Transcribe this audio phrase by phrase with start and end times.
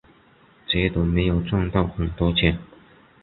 [0.67, 2.57] 觉得没有赚到很多钱